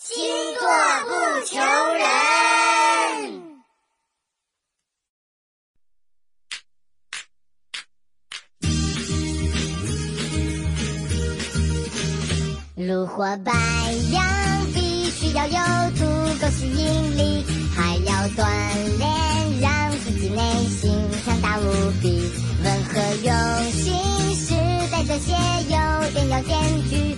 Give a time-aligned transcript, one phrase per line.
[0.00, 0.16] 星
[0.54, 0.62] 座
[1.08, 1.10] 不
[1.44, 2.06] 求人。
[12.86, 13.52] 炉火白
[14.12, 14.24] 羊
[14.72, 16.04] 必须要有足
[16.40, 17.44] 够吸引力，
[17.74, 18.46] 还要锻
[18.98, 19.10] 炼，
[19.60, 20.94] 让自己内心
[21.24, 21.64] 强大无
[22.00, 22.22] 比。
[22.62, 23.32] 温和用
[23.72, 23.92] 心
[24.36, 24.54] 是
[24.92, 25.76] 在这些优
[26.12, 26.56] 点要兼
[26.88, 27.16] 具，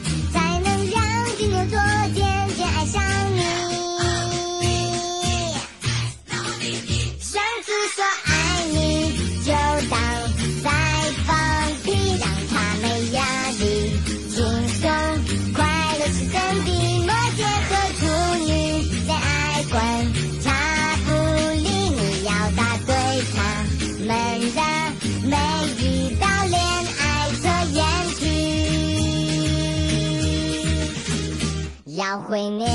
[32.00, 32.66] 要会粘人，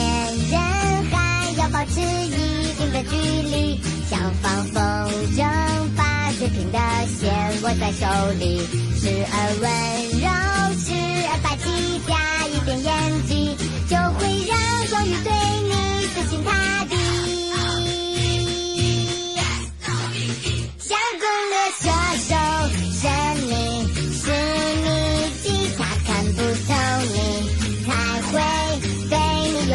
[1.11, 3.15] 还要保持一定的距
[3.49, 4.81] 离，像放风
[5.35, 5.43] 筝，
[5.97, 8.05] 把最平的线握在手
[8.39, 8.59] 里，
[8.99, 9.65] 时而温
[10.21, 10.27] 柔，
[10.77, 10.93] 时
[11.27, 11.65] 而霸气，
[12.07, 12.13] 嗲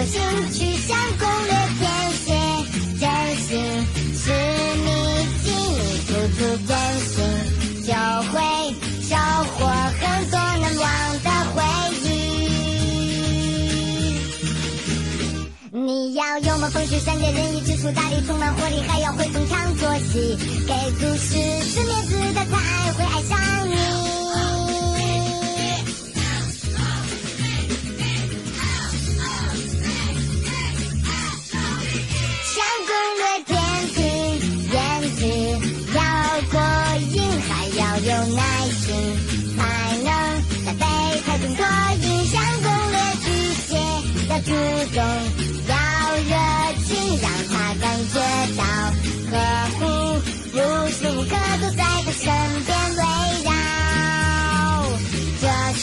[0.01, 0.19] 有兴
[0.51, 0.65] 趣。
[0.89, 1.84] 像攻略天
[2.25, 2.33] 蝎，
[2.98, 3.05] 真
[3.37, 3.48] 心
[4.17, 4.33] 是
[4.81, 4.89] 你，
[5.45, 6.73] 记你付出真
[7.05, 7.12] 心，
[7.84, 7.93] 就
[8.33, 8.34] 会
[9.03, 9.12] 收
[9.45, 9.59] 获
[10.01, 10.84] 很多难忘
[11.23, 11.61] 的回
[12.03, 12.09] 忆。
[15.71, 21.28] 你要幽默风趣、善解人意、知书达理、充满活力，还要会逢场作戏，给足十
[21.69, 22.17] 次面子，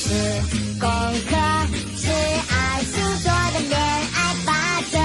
[0.07, 0.13] 是
[0.79, 0.89] 功
[1.27, 1.35] 课，
[1.97, 3.77] 是二星座的恋
[4.15, 4.49] 爱法
[4.89, 4.95] 则。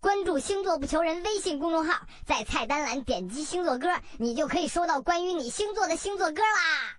[0.00, 3.88] 关注“星座不求人”微信公众号，在菜单栏点击星座歌，
[4.18, 6.96] 你就可以收到关于你星座的星座歌啦。